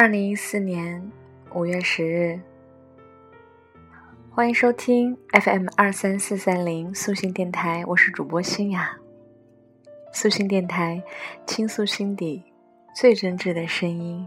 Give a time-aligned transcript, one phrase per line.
[0.00, 1.10] 二零一四年
[1.52, 2.40] 五月十日，
[4.30, 8.96] 欢迎收听 FM 二三四三零素心电台，我是主播新雅。
[10.12, 11.02] 素心电台
[11.48, 12.44] 倾诉心底
[12.94, 14.24] 最真挚的声音。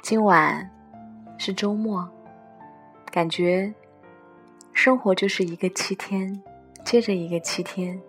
[0.00, 0.70] 今晚
[1.36, 2.08] 是周末，
[3.10, 3.74] 感觉
[4.72, 6.40] 生活就是一个七天
[6.84, 8.00] 接着一个七天，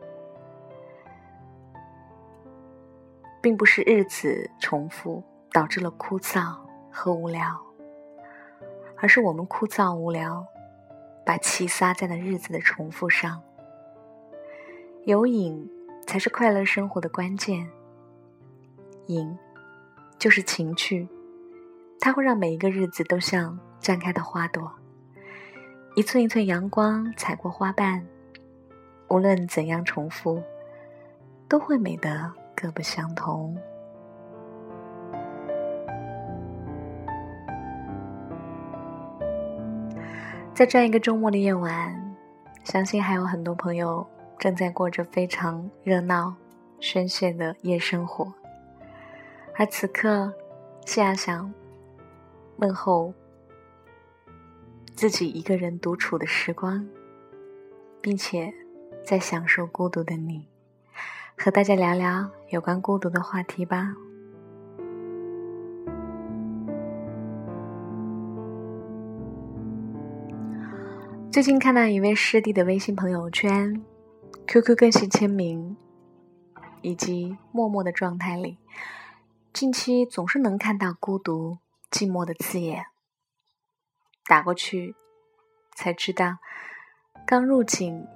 [3.42, 5.24] 并不是日子重复。
[5.56, 6.54] 导致了枯燥
[6.92, 7.58] 和无聊，
[8.98, 10.46] 而是我们枯燥无聊，
[11.26, 13.42] 把气撒在了日子的重复上。
[15.06, 15.66] 有瘾
[16.06, 17.66] 才是快乐生活的关键。
[19.08, 19.40] 瘾
[20.20, 21.08] 就是情趣，
[22.02, 24.70] 它会让每一个日子都像绽开的花朵，
[25.96, 28.06] 一寸一寸阳光踩过花瓣，
[29.08, 30.44] 无论怎样重复，
[31.48, 33.58] 都会美得各不相同。
[40.56, 42.16] 在这样一个周末的夜晚，
[42.64, 44.08] 相信还有很多朋友
[44.40, 46.34] 正在过着非常热闹、
[46.80, 48.34] 喧泄的夜生活。
[49.58, 50.34] 而此刻，
[50.86, 51.54] 西亚想
[52.56, 53.14] 问候
[54.96, 56.88] 自己一个人独处的时光，
[58.00, 58.54] 并且
[59.04, 60.48] 在享受孤独的你，
[61.38, 63.94] 和大家聊聊有关孤独的话题吧。
[71.36, 73.84] 最近看到一位师弟的微信朋友圈、
[74.48, 75.76] QQ 个性签名
[76.82, 78.58] 以及默默的状态里，
[79.52, 81.58] 近期总是能看到孤独、
[81.92, 82.86] 寂寞的字眼。
[84.30, 84.96] 打过去，
[85.76, 86.38] 才知道
[87.28, 88.08] 刚入警，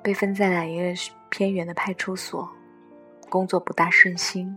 [0.00, 0.94] 被分在了一个
[1.28, 2.48] 偏远的派出所，
[3.28, 4.56] 工作不大顺心，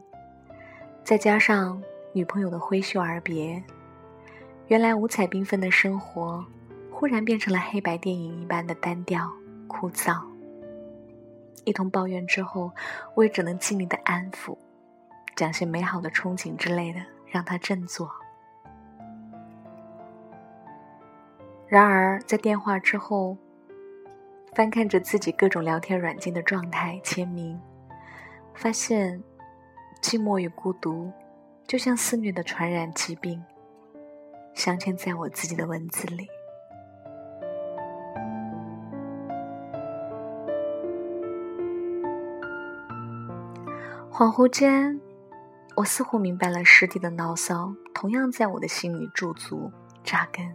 [1.03, 1.81] 再加上
[2.13, 3.63] 女朋友的挥袖而别，
[4.67, 6.45] 原来五彩缤纷的生活。
[6.93, 9.29] 忽然变成了黑白电影一般的单调
[9.67, 10.23] 枯燥。
[11.65, 12.71] 一通抱怨之后，
[13.15, 14.55] 我也只能尽力的安抚，
[15.35, 18.09] 讲些美好的憧憬之类的，让他振作。
[21.67, 23.35] 然而在电话之后，
[24.53, 27.59] 翻看着自己各种聊天软件的状态签名，
[28.53, 29.21] 发现
[30.01, 31.11] 寂寞与孤独
[31.65, 33.43] 就像肆虐的传染疾病，
[34.53, 36.27] 镶嵌在我自己的文字里。
[44.15, 45.01] 恍惚间，
[45.75, 49.71] 我似乎明白了师弟的牢骚，同样在我的心里驻足
[50.03, 50.47] 扎根。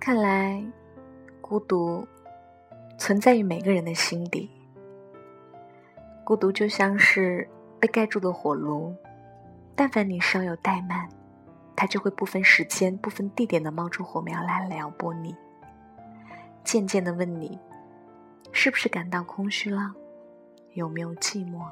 [0.00, 0.60] 看来，
[1.40, 2.04] 孤独
[2.98, 4.50] 存在于每个人的心底。
[6.24, 7.48] 孤独就像是
[7.78, 8.92] 被盖住的火炉，
[9.76, 11.08] 但凡你稍有怠慢，
[11.76, 15.36] 它就会不分时间、不分地点的冒出火苗来撩拨你，
[16.64, 17.56] 渐渐的问你，
[18.50, 19.94] 是不是感到空虚了？
[20.74, 21.66] 有没有寂寞？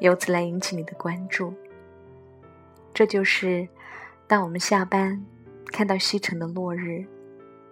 [0.00, 1.54] 由此来引起你的关注。
[2.92, 3.68] 这就是
[4.26, 5.24] 当我们下班，
[5.66, 7.06] 看到西沉的落日，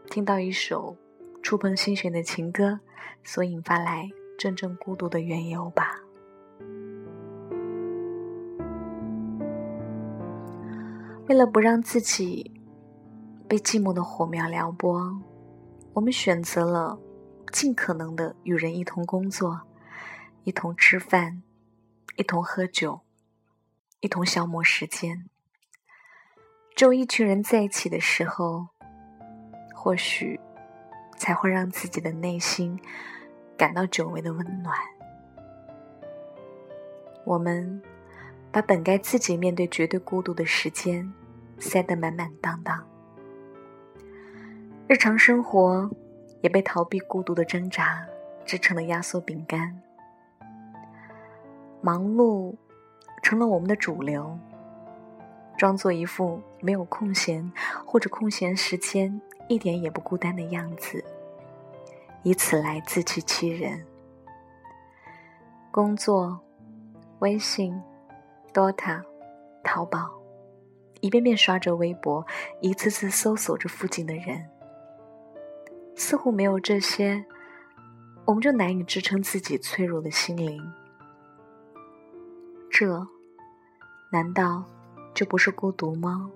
[0.09, 0.97] 听到一首
[1.43, 2.81] 触碰心弦的情歌，
[3.23, 4.09] 所引发来
[4.39, 6.01] 真正孤独的缘由吧。
[11.29, 12.51] 为了不让自己
[13.47, 15.21] 被寂寞的火苗撩拨，
[15.93, 16.99] 我们选择了
[17.53, 19.61] 尽可能的与人一同工作。
[20.45, 21.43] 一同吃饭，
[22.17, 23.01] 一同喝酒，
[24.01, 25.29] 一同消磨时间。
[26.75, 28.69] 只有一群人在一起的时候，
[29.75, 30.41] 或许
[31.19, 32.81] 才会让自己的内心
[33.57, 34.75] 感到久违的温暖。
[37.27, 37.83] 我们
[38.51, 41.13] 把本该自己面对绝对孤独的时间
[41.59, 42.89] 塞得满满当当，
[44.89, 45.91] 日常生活
[46.41, 48.07] 也被逃避孤独的挣扎
[48.47, 49.83] 织成了压缩饼干。
[51.81, 52.55] 忙碌
[53.23, 54.39] 成了我们的主流，
[55.57, 57.51] 装作一副没有空闲
[57.87, 61.05] 或者空闲时间一点也不孤单的样子，
[62.23, 63.85] 以此来自欺欺人。
[65.71, 66.39] 工作、
[67.21, 67.81] 微信、
[68.53, 69.03] Dota、
[69.63, 70.11] 淘宝，
[71.01, 72.27] 一遍遍刷着微博，
[72.61, 74.49] 一次次搜索着附近的人，
[75.95, 77.25] 似乎没有这些，
[78.25, 80.61] 我们就难以支撑自己脆弱的心灵。
[82.71, 83.07] 这
[84.11, 84.65] 难道
[85.13, 86.31] 就不是孤独吗？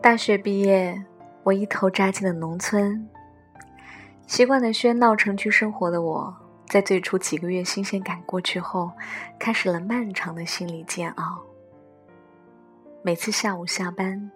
[0.00, 1.02] 大学毕业，
[1.42, 3.08] 我一头扎进了农村。
[4.26, 6.34] 习惯了喧闹城区生活的我，
[6.66, 8.90] 在最初几个月新鲜感过去后，
[9.38, 11.42] 开始了漫长的心理煎熬。
[13.02, 14.30] 每次下午下班，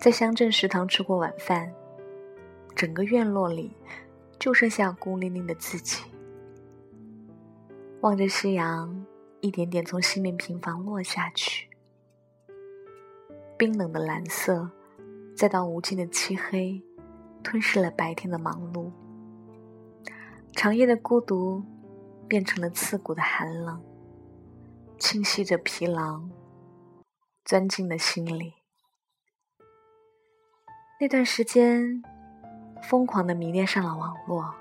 [0.00, 1.70] 在乡镇食堂吃过晚饭，
[2.78, 3.72] 整个院落里
[4.38, 6.04] 就剩下孤零零的自己。
[8.02, 9.04] 望着夕阳
[9.40, 11.68] 一点点从西面平房落下去，
[13.58, 14.70] 冰冷的蓝色，
[15.36, 16.80] 再到无尽的漆黑，
[17.42, 18.92] 吞噬了白天的忙碌。
[20.52, 21.64] 长夜的孤独，
[22.28, 23.82] 变成了刺骨的寒冷，
[25.00, 26.22] 侵袭着疲劳，
[27.44, 28.54] 钻进了心里。
[31.00, 32.04] 那段时间，
[32.82, 34.54] 疯狂的迷恋上了网络，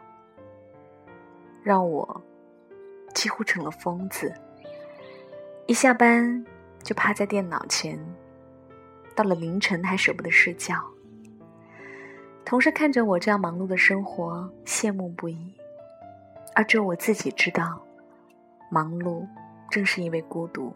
[1.63, 2.21] 让我
[3.13, 4.33] 几乎成了疯子。
[5.65, 6.45] 一下班
[6.81, 7.99] 就趴在电脑前，
[9.15, 10.81] 到了凌晨还舍不得睡觉。
[12.45, 15.53] 同事看着我这样忙碌的生活，羡慕不已。
[16.55, 17.81] 而只有我自己知道，
[18.71, 19.27] 忙碌
[19.69, 20.73] 正是因为孤独。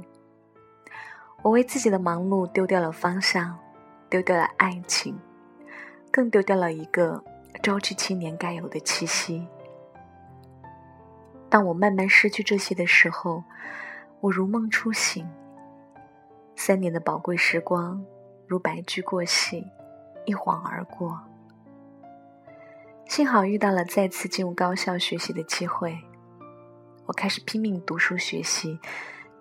[1.41, 3.57] 我为自己的忙碌丢掉了方向，
[4.09, 5.17] 丢掉了爱情，
[6.11, 7.23] 更丢掉了一个
[7.63, 9.47] 朝气青年该有的气息。
[11.49, 13.43] 当我慢慢失去这些的时候，
[14.19, 15.27] 我如梦初醒。
[16.55, 18.05] 三年的宝贵时光，
[18.45, 19.65] 如白驹过隙，
[20.25, 21.19] 一晃而过。
[23.07, 25.97] 幸好遇到了再次进入高校学习的机会，
[27.05, 28.79] 我开始拼命读书学习，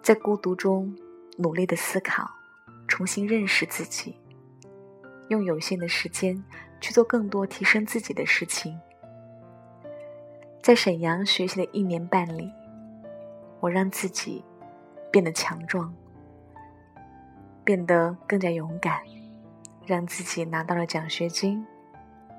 [0.02, 0.96] 在孤独中
[1.37, 2.31] 努力的思考，
[2.88, 4.16] 重新认识自己，
[5.30, 6.44] 用有限的时间
[6.80, 8.78] 去做更多提升自己的事情。
[10.62, 12.52] 在沈阳学习的一年半里，
[13.58, 14.44] 我让自己
[15.10, 15.92] 变得强壮，
[17.64, 19.00] 变得更加勇敢，
[19.86, 21.66] 让自己拿到了奖学金。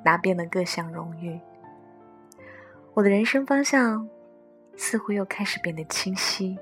[0.03, 1.39] 拿遍了各项荣誉，
[2.95, 4.09] 我的人生方向
[4.75, 6.57] 似乎又开始变得清晰，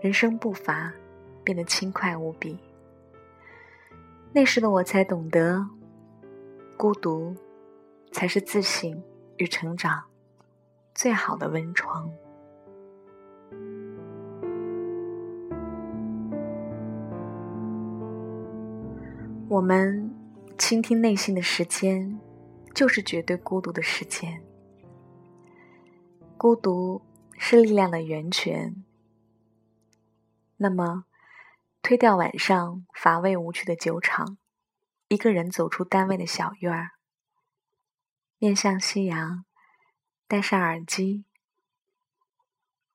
[0.00, 0.90] 人生步伐
[1.44, 2.58] 变得轻快无比。
[4.36, 5.66] 那时的我才懂得，
[6.76, 7.34] 孤独
[8.12, 9.02] 才是自省
[9.38, 10.04] 与成长
[10.94, 12.12] 最好的温床。
[19.48, 20.14] 我们
[20.58, 22.20] 倾听内心的时间。
[22.74, 24.42] 就是绝对孤独的时间。
[26.36, 27.00] 孤独
[27.38, 28.84] 是力量的源泉。
[30.58, 31.06] 那么，
[31.86, 34.38] 推掉晚上乏味无趣的酒场，
[35.06, 36.90] 一个人走出单位的小院儿，
[38.38, 39.44] 面向夕阳，
[40.26, 41.26] 戴上耳机，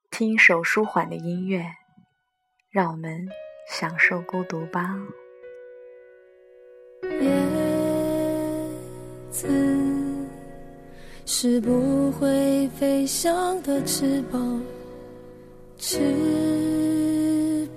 [0.10, 1.72] 听一首舒缓的音乐，
[2.70, 3.30] 让我们
[3.66, 4.94] 享受孤独吧。
[7.22, 7.32] 叶
[9.30, 9.48] 子
[11.26, 14.62] 是不会飞翔的翅膀，
[15.78, 16.81] 翅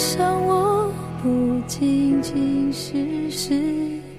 [0.00, 0.90] 我想我
[1.22, 3.50] 不仅仅是失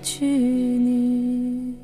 [0.04, 1.76] 去你。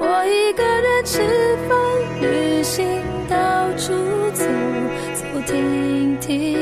[0.00, 1.20] 我一个人吃
[1.68, 1.76] 饭、
[2.22, 2.86] 旅行、
[3.28, 3.92] 到处
[4.32, 4.46] 走
[5.12, 6.54] 走停停，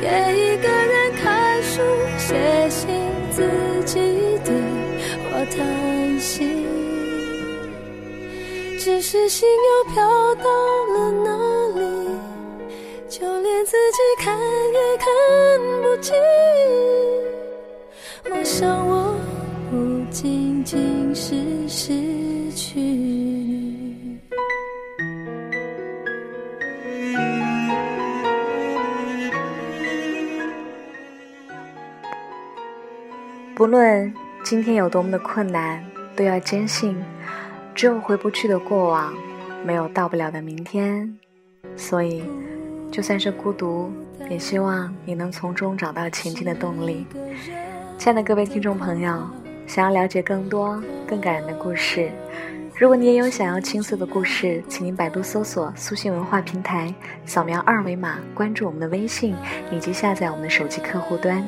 [0.00, 0.08] 也
[0.38, 1.82] 一个人看书、
[2.16, 2.34] 写
[2.70, 2.88] 信、
[3.30, 3.42] 自
[3.84, 4.00] 己
[4.42, 4.54] 对
[5.28, 6.48] 话、叹息。
[8.78, 10.44] 只是心又飘到
[10.94, 11.31] 了哪？
[13.92, 14.38] 己看
[14.72, 15.06] 也看
[15.82, 16.14] 不清。
[18.30, 19.14] 我想我
[19.70, 22.80] 不仅仅是失去。
[33.54, 35.84] 不论今天有多么的困难，
[36.16, 36.96] 都要坚信，
[37.74, 39.14] 只有回不去的过往，
[39.64, 41.16] 没有到不了的明天。
[41.76, 42.24] 所以，
[42.92, 43.90] 就算是孤独，
[44.28, 47.06] 也希望你能从中找到前进的动力。
[47.96, 49.26] 亲爱的各位听众朋友，
[49.66, 52.10] 想要了解更多更感人的故事，
[52.78, 56.94] 如果你也有想要倾诉的故事，请您百度搜索“苏信文化平台”，
[57.24, 59.34] 扫描二维码关注我们的微信，
[59.72, 61.42] 以及下载我们的手机客户端。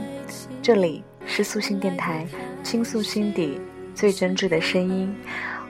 [0.62, 2.26] 这里是素心电台，
[2.62, 3.60] 倾诉心底
[3.94, 5.14] 最真挚的声音。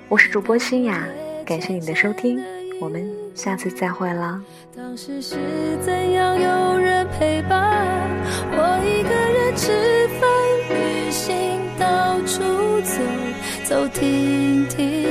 [0.08, 1.04] 我是主播新雅，
[1.44, 2.40] 感谢你的收听，
[2.80, 4.40] 我们下次再会了。
[4.76, 5.36] 当时是
[5.84, 8.08] 怎样有人陪伴
[8.52, 10.28] 我一个人吃饭、
[10.70, 12.40] 旅行、到处
[12.82, 12.94] 走
[13.64, 15.02] 走停停，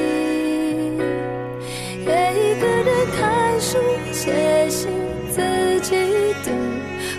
[2.05, 3.77] 也一个人看书、
[4.11, 4.89] 写信，
[5.29, 5.95] 自己
[6.43, 6.51] 的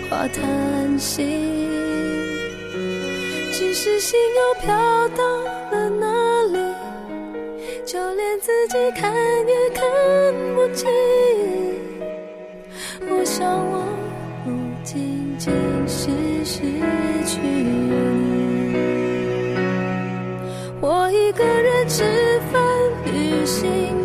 [0.09, 1.23] 话叹息。
[3.51, 5.34] 只是心又飘到
[8.41, 9.11] 自己看
[9.47, 9.83] 也看
[10.55, 10.89] 不清。
[13.09, 13.83] 我想我
[14.43, 14.51] 不
[14.83, 15.53] 仅仅
[15.87, 16.09] 是
[16.43, 16.61] 失
[17.25, 17.91] 去你，
[20.81, 22.03] 我一个人吃
[22.51, 22.61] 饭、
[23.05, 24.04] 旅行、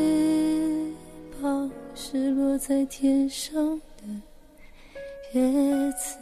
[2.61, 4.03] 在天上的
[5.33, 6.19] 叶子。